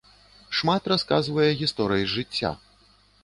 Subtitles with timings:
[0.59, 2.51] Шмат расказвае гісторый з жыцця.